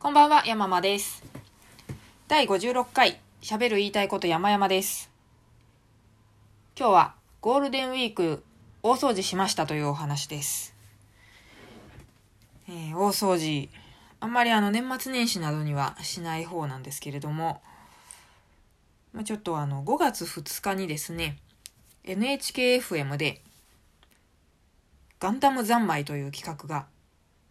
[0.00, 1.22] こんばんは、山間です。
[2.26, 5.10] 第56回、喋る言いたいこと山々です。
[6.74, 8.42] 今日はゴールデンウィーク
[8.82, 10.74] 大掃除しましたというお話です。
[12.66, 13.68] えー大掃除、
[14.20, 17.60] あんまりあの年末年始などにはしない方なんですけれども、
[19.12, 21.36] まあ、ちょっとあの5月2日にですね、
[22.04, 23.42] NHKFM で
[25.18, 26.86] ガンダム三昧という企画が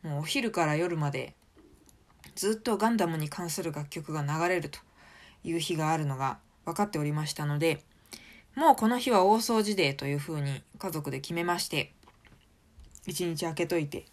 [0.02, 1.36] もうお昼から夜まで
[2.36, 4.80] ずっとガンダムに関する楽曲が流れると
[5.44, 7.84] いう日があるのが分かっておりましたので
[8.56, 11.94] もうこの日は大掃除デーというふうに家族で決めまして
[13.08, 14.06] 一日空けといて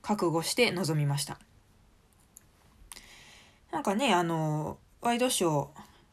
[0.00, 1.38] 覚悟して臨みました。
[3.70, 5.66] なんかねあのワイドショー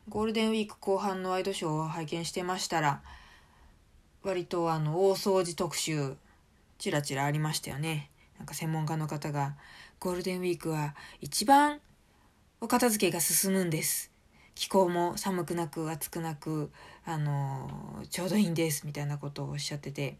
[0.07, 3.01] ゴールデンウィーク後半のワイドショーを拝見してましたら
[4.23, 6.15] 割とあの大掃除特集
[6.77, 8.09] ちらちらありましたよね。
[8.37, 9.55] なんか専門家の方が
[9.99, 11.81] ゴールデンウィークは一番
[12.61, 14.11] お片付けが進むんです。
[14.55, 16.71] 気候も寒くなく暑くなく
[17.03, 20.17] あのちょうどいいんですみたいなことをおっしゃってて。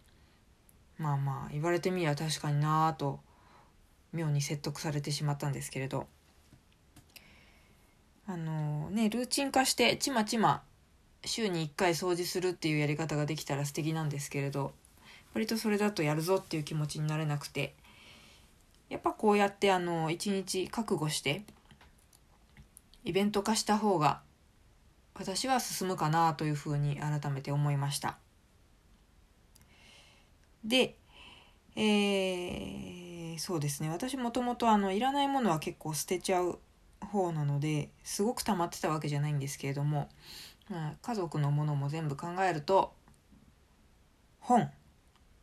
[0.97, 3.21] まあまあ言われてみれば確かになぁと
[4.11, 6.08] 妙に説得されてしまったんですけれど。
[8.27, 10.61] あのねルーチン化してちまちま
[11.23, 14.73] 週に1回掃除するっていうやり方ができたら素敵なんですけれど。
[15.33, 17.73] 割とそれだとやるぞっていう気持ちになれなくて。
[18.90, 21.44] やっぱこうやってあの一日覚悟して
[23.04, 24.22] イベント化した方が
[25.16, 28.17] 私は進むかなというふうに改めて思いました。
[30.64, 30.98] で
[31.76, 33.90] えーそうですね。
[33.90, 36.60] 私もともとあのいらないものは結構捨てちゃう
[37.00, 40.10] 方なのですごく溜まってたわけじゃないんですけれども、
[40.70, 42.94] まあ、家族のものも全部考えると
[44.42, 44.70] 本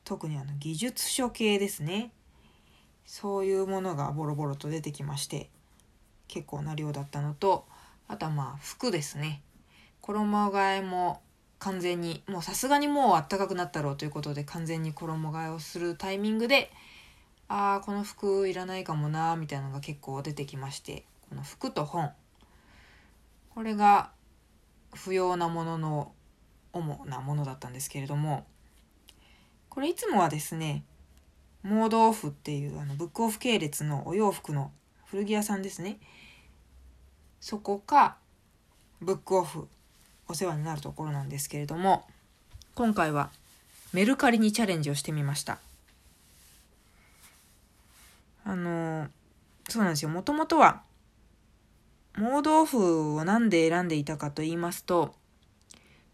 [0.05, 2.13] 特にあの技術書系ですね。
[3.07, 5.49] そういうものがボロボロと出てきまして
[6.29, 7.65] 結構な量だったのと
[8.09, 9.43] あとはまあ服ですね。
[10.01, 11.23] 衣替えも
[11.59, 16.71] 完全にもうさすがにもうあったかくなったろうということで完全に衣替えをするタイミングで
[17.49, 22.11] ああこの服いらないかもなみたいなのが結構出てきましてこの服と本。
[23.51, 24.11] これが
[24.95, 26.13] 不要なものの
[26.73, 28.45] 主なものだったんですけれども
[29.71, 30.85] これいつもはですね
[31.67, 34.71] モードオフっていうあのブックオフ系列のお洋服の
[35.07, 35.99] 古着屋さんですね。
[37.41, 38.19] そこか
[39.01, 39.67] ブックオフ
[40.29, 42.05] お世話になるところなんですけれども
[42.77, 43.31] 今回は
[43.93, 45.59] メルカリにチャレンジをしてみました。
[48.45, 49.09] あの
[49.69, 50.09] そうなんですよ。
[50.09, 50.83] もともとは
[52.17, 55.17] モードオフをなんで選んでいたかと言いますと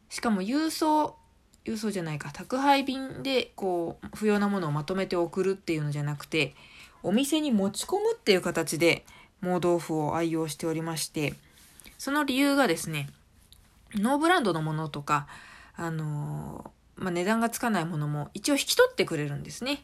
[0.08, 1.16] しかも郵送
[1.64, 2.30] 郵送じゃないか。
[2.32, 6.54] 宅配便でこう不要なものをまとめて送るっていうのじゃなくて
[7.02, 9.04] お店に持ち込むっていう形で
[9.40, 11.34] モードオフを愛用しておりまして
[11.98, 13.08] その理由がですね
[13.94, 15.26] ノーブランドのものとか
[15.74, 19.82] あのーまあ、値段がつかないものも一応引き取ってくれるんですね。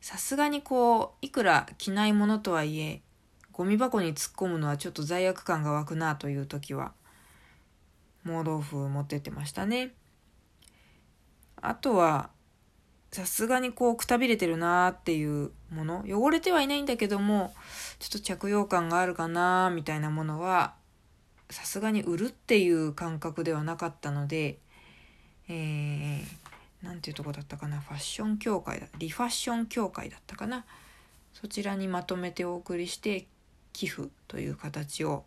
[0.00, 3.02] さすがにこういくら着ないものとはいえ
[3.50, 6.92] ゴミ箱に突っ込むのはちょっと罪悪感が湧くなという時は
[8.22, 9.92] モードオフ持ってってましたね。
[11.62, 12.30] あとは
[13.10, 16.04] さすがにこうくたびれてるなーっていうもの。
[16.06, 17.54] 汚れてはいないんだけども
[17.98, 20.74] ちょっと着用感があるかなーみたいなものは
[21.50, 24.58] さすがに売るっていう感覚ではなかったので
[25.48, 27.80] えー、なんていうとこだったかな。
[27.80, 28.86] ファッション協会だ。
[28.98, 30.66] リファッション協会だったかな。
[31.32, 33.26] そちらにまとめてお送りして
[33.72, 35.24] 寄付という形を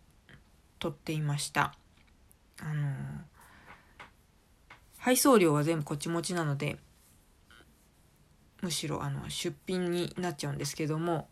[0.78, 1.74] とっていました。
[2.60, 3.31] あのー
[5.02, 6.78] 配送料は全部こっち持ちなので
[8.62, 11.28] むしろあの出品になっちゃうんですけども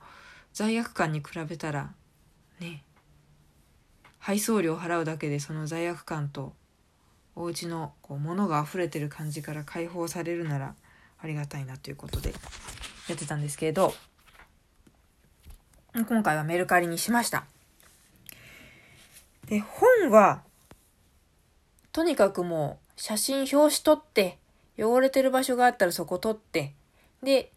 [0.53, 1.91] 罪悪感に比べたら
[2.59, 2.83] ね
[4.17, 6.53] 配送料払うだけでその罪悪感と
[7.35, 10.73] お家のこう物が溢れてる感じから解放されるなら
[11.21, 12.33] ありがたいなということで
[13.07, 13.93] やってたんですけれど
[15.93, 17.45] 今回はメルカリにしました。
[19.45, 20.41] で本は
[21.91, 24.37] とにかくもう写真表紙撮って
[24.77, 26.73] 汚れてる場所があったらそこ撮って
[27.23, 27.49] で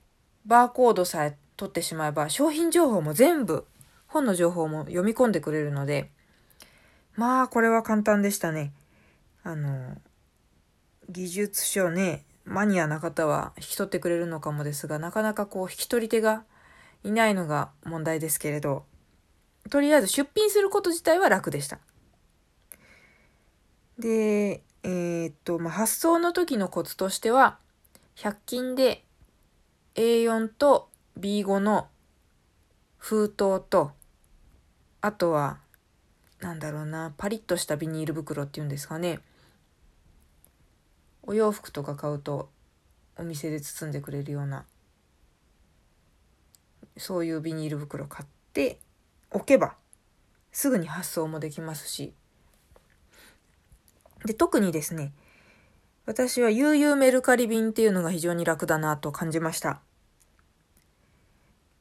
[0.47, 3.67] バーコードさえ取ってしまえば商品情報も全部
[4.07, 6.11] 本の情報も読み込んでくれるので
[7.17, 8.73] まあこれは簡単でしたね。
[9.43, 9.97] あの
[11.11, 16.45] 技術書ねマニアな方は引き取ってくれるのかもですがなかなかこう引き取り手が
[17.03, 18.85] いないのが問題ですけれど
[19.71, 21.81] とりあえず出品すること自体は楽でした。
[23.99, 27.59] でえーっと、まあ、発送の時のコツとしては
[28.17, 29.05] 100均で
[29.95, 30.89] A4 と
[31.19, 31.89] B5 の
[32.99, 33.93] 封筒と、
[35.01, 35.59] あとは、
[36.41, 39.21] なんだろうな、パリッとしたビニール袋っていうんですかね。
[41.25, 42.49] お洋服とか買うと
[43.17, 44.65] お店で包んでくれるような
[46.97, 48.79] そういうビニール袋買って
[49.31, 49.77] おけば
[50.51, 52.13] すぐに発送もできますし
[54.25, 55.13] で特にですね
[56.07, 59.81] 私は悠々メルカリ便っていうのが非常に楽だなと感じました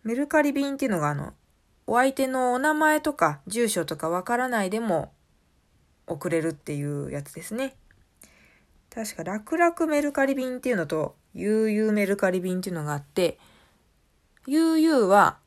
[0.04, 1.34] メルカリ便っていうのがあの
[1.88, 5.12] お相手のお名前とか住所とかわからないでも
[6.08, 7.76] 送れるっていうやつですね
[8.94, 13.38] 確か楽々メルカリ便っていうのと悠々メルカリ便っていうのがあって、
[14.48, 15.38] 悠々は、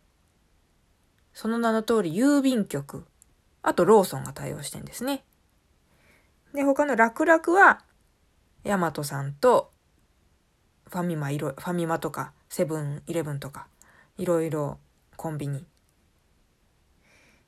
[1.32, 3.04] その名の通り郵便局、
[3.62, 5.24] あとローソンが対応してんですね。
[6.54, 7.80] で、他の楽々は、
[8.62, 9.72] ヤマトさんと、
[10.88, 13.66] ファミマいろ、ファミマとか、セブンイレブンとか、
[14.16, 14.78] いろいろ
[15.16, 15.66] コンビニ。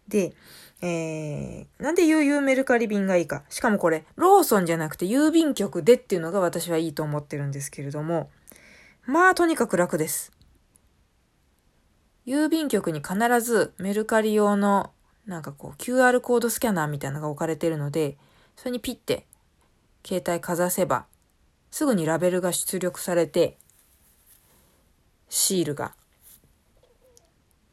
[0.09, 0.35] で、
[0.83, 3.45] えー、なんで悠々メルカリ便がいいか。
[3.49, 8.31] しかもこれ、ローソンじゃなくて郵便局でっていうのが私はいいと思ってるんですけれども、
[9.07, 10.33] まあとにかく楽です。
[12.27, 14.91] 郵便局に必ずメルカリ用の
[15.27, 18.17] なんかこう QR コードスキャナーみたいなのが置かれてるので、
[18.57, 19.27] それにピッて
[20.05, 21.07] 携帯かざせば、
[21.71, 23.59] すぐにラベルが出力されて、
[25.29, 25.95] シールが。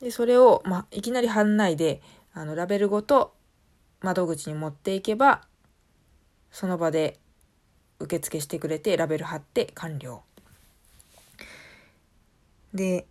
[0.01, 2.01] で、それを、まあ、いきなり貼んないで、
[2.35, 3.33] あのラベルごと
[4.01, 5.41] 窓口に持っていけば
[6.51, 7.19] その場で
[7.99, 10.23] 受付してくれてラベル貼って完了
[12.73, 13.05] で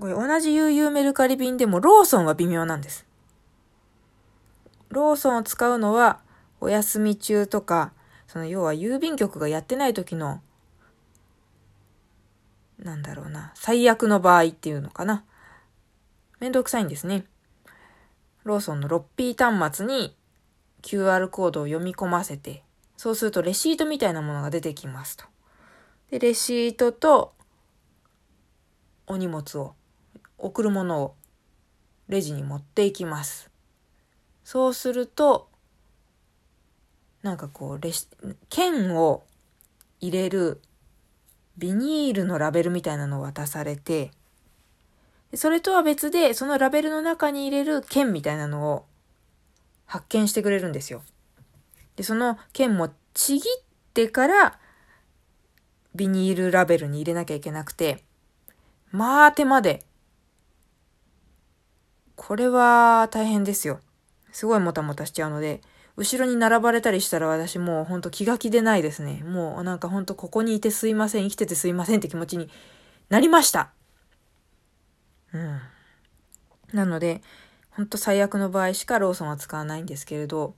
[0.00, 3.06] これ同じ UU メルカリ便でもローソンは微妙なんです
[4.88, 6.20] ローソンを使うのは
[6.62, 7.92] お休み中とか
[8.26, 10.40] その要は郵便局がやってない時の
[12.78, 15.24] なんだろうな最悪の場合っていうのかな
[16.40, 17.26] めんどくさいんですね
[18.44, 20.16] ローソンの 6P 端末に
[20.82, 22.64] QR コードを読み込ませて、
[22.96, 25.24] そうするとレシートみたいなものが出てきますと。
[26.10, 27.32] で、レシートと
[29.06, 29.74] お荷物を、
[30.38, 31.14] 送るものを
[32.08, 33.48] レジに持っていきます。
[34.42, 35.48] そうすると、
[37.22, 38.08] なんかこう、レシ、
[38.48, 39.24] 剣を
[40.00, 40.60] 入れる
[41.56, 44.10] ビニールのラベルみたいなのを渡されて、
[45.34, 48.84] それとは別で、そのラベルの中に入れる剣みたいなのを
[49.86, 51.02] 発見してくれるんですよ。
[51.96, 53.42] で、その剣もちぎっ
[53.94, 54.58] てから
[55.94, 58.02] ビニールラベルに入れなきゃいけなくて、
[58.90, 59.84] まあ手間で。
[62.16, 63.80] これは大変ですよ。
[64.32, 65.60] すごいもたもたしちゃうので、
[65.96, 69.22] 後ろに並ばれたりしたら私もうほんと気が気でないですね。
[69.24, 72.48] もうなんかほんとここにいてすいません、生きててすいませんって気持ちに
[73.08, 73.72] なりました。
[75.34, 75.60] うん。
[76.72, 77.20] なので、
[77.70, 80.54] ほんと最悪の場合しかローソンは使わないんですけれど、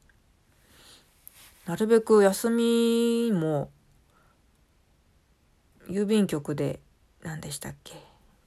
[1.67, 3.71] なるべく休みも、
[5.89, 6.81] 郵便局で、
[7.23, 7.95] 何でしたっけ？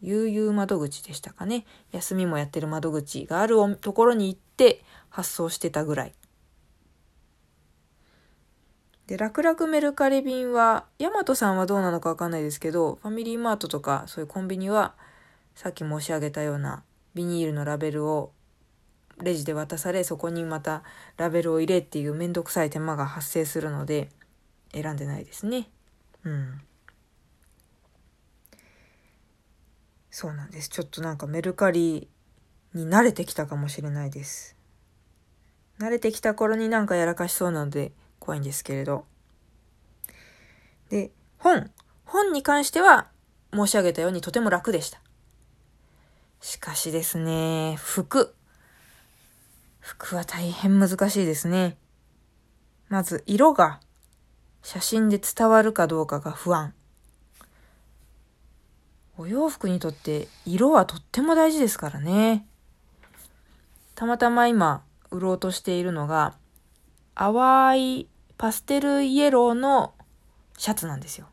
[0.02, 1.66] 悠々窓口でしたかね。
[1.92, 6.14] 休みもやってる窓口があるところに行って発送してたぐらい。
[9.08, 14.96] で、楽々メルカリ便は、ヤマトさんはどうなのかわかんないですけど、ファミリーマートとかそういうコンビニは、
[15.56, 16.84] さっき申し上げたような
[17.16, 18.32] ビニールのラベルを
[19.24, 20.84] レジで渡されそこにまた
[21.18, 24.10] ラベルを入れっていうめんどくさい手間が発生するので
[24.74, 25.70] 選んでないですね。
[26.24, 26.62] うん。
[30.12, 30.70] そうなんです。
[30.70, 32.08] ちょっとなんかメルカリ
[32.74, 34.56] に慣れてきたかもしれないです。
[35.80, 37.92] 慣れてきた頃になんかやらかしそうなので
[38.28, 39.06] 怖いんですけれど
[40.92, 41.72] で本
[42.06, 43.08] 本に関しては
[43.54, 45.02] 申し上げたようにとても楽でした
[46.40, 48.34] しかしですね、服。
[49.80, 51.78] 服は大変難しいですね。
[52.90, 53.80] まず、色が
[54.62, 56.74] 写真で伝わるかどうかが不安。
[59.18, 62.46] お洋服にとって色はとっても大事ですからね。
[63.96, 66.36] たまたま今売ろうとしているのが
[67.16, 68.08] 淡い
[68.38, 69.94] パステルイエローの
[70.58, 71.28] シャツなんですよ。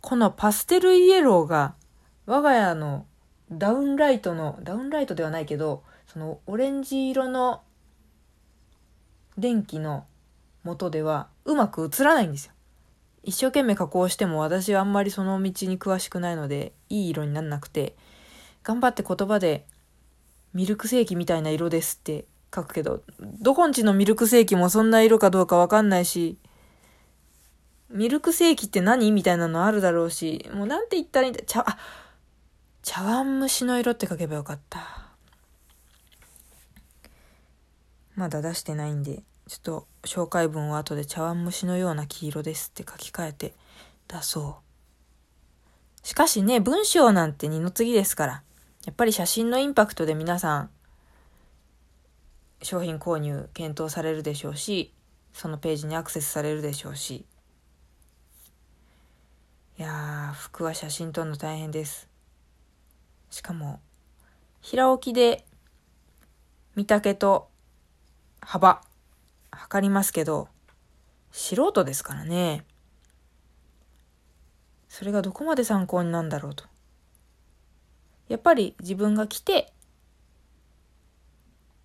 [0.00, 1.74] このパステルイエローが
[2.26, 3.06] 我が家の
[3.50, 7.62] ダウンライトの、ダウンライトではないけど、そのオレンジ色の
[9.38, 10.06] 電気の
[10.62, 12.52] 元ではうまく映らないんですよ。
[13.22, 17.96] 一生懸命加工しても私はあんまりその道に詳しくないのでいい色になんなくて
[18.62, 19.66] 頑張って言葉で
[20.52, 26.38] ミルクセーキみたいな色ですって書くけどどこんちのミルクセーキもそんな色かどうかわかんないし
[27.90, 31.78] ミルクセーキって何みたいなのあるだろうしもうなんて言ったらいいんだちゃあ
[32.84, 35.08] 茶碗蒸しの色って書けばよかった。
[38.14, 43.54] まだ出してないんで、ちょっと紹介文を後で茶碗蒸しのような黄色ですって書き換えて
[44.06, 44.58] 出そ
[46.02, 46.06] う。
[46.06, 48.42] しかしね、文章なんて二の次ですから。
[48.84, 50.70] やっぱり写真のインパクトで皆さん
[52.64, 54.92] 商品購入検討されるでしょうし
[55.32, 57.24] そのページにアクセスされるでしょうし。
[59.76, 62.08] いや服は写真撮るの大変です。
[63.28, 63.80] しかも
[64.60, 65.44] 平置きで
[66.76, 67.48] 見丈と
[68.40, 68.80] 幅
[69.50, 70.48] 測りますけど
[71.32, 72.64] 素人ですからね。
[74.88, 76.64] それがどこまで参考になんだろうと。
[78.28, 79.72] やっぱり自分が来て、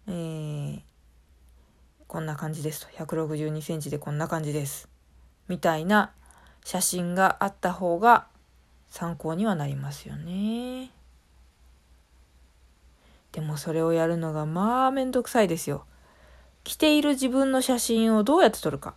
[0.08, 0.69] えー、
[2.10, 2.88] こんな感じですと。
[3.06, 4.90] 162センチでこんな感じです。
[5.48, 6.12] みたいな
[6.66, 8.26] 写真があった方が
[8.90, 10.90] 参考にはなりますよね。
[13.32, 15.86] でもそれをやるのがまあめんどくさいですよ。
[16.64, 18.96] 着ている自分の写真をどうやって撮るか。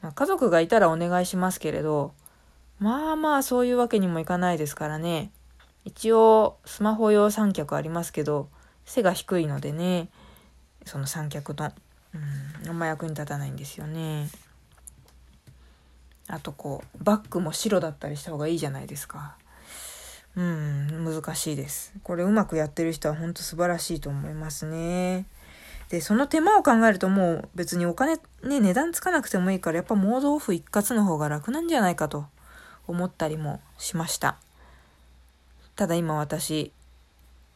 [0.00, 2.14] まあ、家族がいたらお願いしますけれど、
[2.78, 5.32] まあまあそういうわけにもいかないですからね。
[5.84, 8.48] 一応スマホ用三脚ありますけど、
[8.84, 10.08] 背が低いのでね、
[10.84, 11.72] その三脚の、
[12.14, 14.28] うん、あんま役に立たないんですよね。
[16.28, 19.36] あとこう、バッグも白だったりした方がいいじゃないですか。
[20.36, 21.92] うん、難しいです。
[22.02, 25.26] これうまくやってる人はほんと素晴らしいと思いますね。
[25.90, 32.26] で、その手間を考えるともう別にお金ね、値段つかなくてもいいからやっぱモードオフ一括の方が楽なんじゃないかと
[32.86, 34.36] 思ったりもしました。
[35.76, 36.72] ただ今私、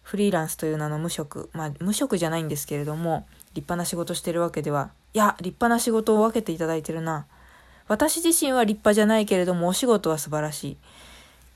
[0.08, 7.26] フリーランスという名の無職、まあ無職じゃないんですけれども、立派な仕事してるわけでは、いや、立派な仕事を分けていただいてるな。
[7.88, 10.76] 私自身は立派じゃないけれども、お仕事は素晴らしい。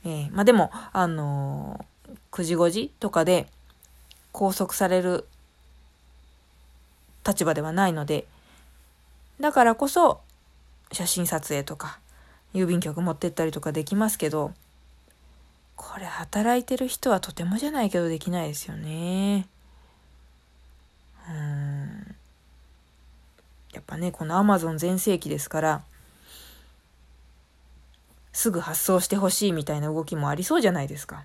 [0.04, 3.48] えー、まあでも、あのー、9時5時とかで
[4.34, 5.26] 拘束される
[7.26, 8.26] 立場ではないので、
[9.40, 10.20] だからこそ、
[10.92, 12.00] 写真撮影とか、
[12.52, 14.52] 郵便局持ってったりとかできますけど、
[15.76, 19.48] これ働いてる人はとてもじゃないけどできないですよね。
[21.28, 22.16] うん。
[23.72, 25.82] やっぱね、このアマゾン全盛期ですから、
[28.32, 31.24] すぐ発送してほしいみたいな動きもありそうじゃないですか。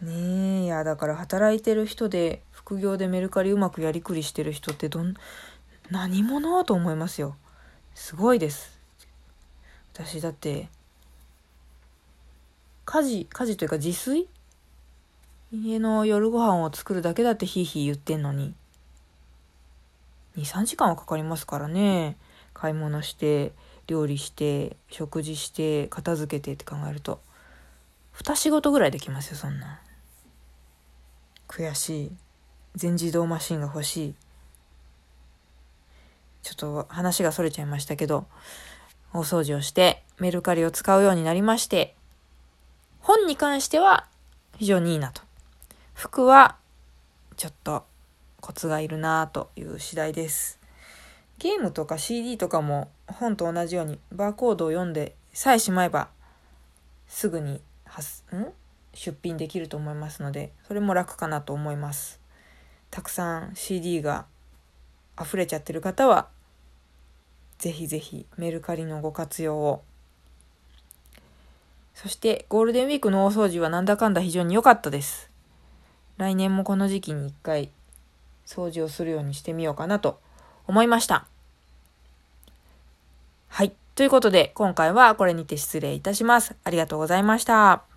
[0.00, 5.14] ねえ、いや、だから働いてる人で、副業でメルカリうまくやりくりしてる人ってどん、
[5.90, 6.64] 何者？
[6.64, 7.36] と思いますよ。
[7.94, 8.81] すごいです。
[9.94, 10.68] 私だって、
[12.84, 14.26] 家事、家事というか自炊？
[15.52, 18.54] 家の夜ご飯を作るだけだってヒーヒー言ってんのに。
[20.36, 22.16] 2、3時間はかかりますからね。
[22.54, 23.52] 買い物して、
[23.86, 27.20] 料理して、食事して、片付けてって考えると。
[28.12, 29.80] 二仕事ぐらいできますよ、そんな。
[31.48, 32.12] 悔しい。
[32.74, 34.14] 全自動マシンが欲しい。
[36.42, 38.26] ちょっと話が逸れちゃいましたけど、
[39.12, 41.94] 大掃除をしてメルカリを使うようになりまして、
[43.00, 44.06] 本に関しては
[44.58, 45.22] 非常にいいなと。
[45.94, 46.56] 服は
[47.36, 47.84] ちょっと
[48.40, 50.58] コツがいるなという次第です。
[51.38, 56.08] ゲームとか CD とかも本と同じようにバーコードを読んでさえしまえば
[57.08, 57.60] すぐにん？
[58.94, 62.20] 出品できると思いますのでそれも楽かなと思います。
[62.90, 64.26] たくさん CD が
[65.20, 66.28] 溢れちゃってる方は、
[67.62, 69.82] ぜひぜひメルカリのご活用を。
[71.94, 75.30] そしてゴールデンウィークの大掃除はなんだかんだ非常に良かったです。
[76.16, 77.70] 来年もこの時期に一回
[78.46, 80.18] 掃除をするようにしてみようかなと
[80.66, 81.28] 思いました。
[83.46, 83.72] はい。
[83.94, 86.56] ということで今回はこれにて失礼いたします。
[86.64, 87.91] ありがとうございました。